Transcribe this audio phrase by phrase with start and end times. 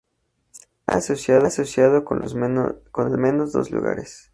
[0.99, 4.29] Se ha asociado con al menos dos lugares.